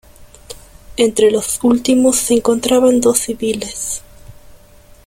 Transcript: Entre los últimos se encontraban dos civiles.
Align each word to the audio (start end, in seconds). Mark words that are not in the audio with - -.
Entre 0.97 1.29
los 1.29 1.63
últimos 1.63 2.15
se 2.17 2.33
encontraban 2.33 2.99
dos 3.01 3.19
civiles. 3.19 4.01